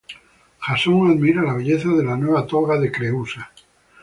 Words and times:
Jasón 0.61 1.11
admira 1.11 1.43
la 1.43 1.53
belleza 1.53 1.89
de 1.89 2.03
la 2.03 2.17
nueva 2.17 2.47
toga 2.47 2.79
de 2.79 2.91
Creúsa. 2.91 3.51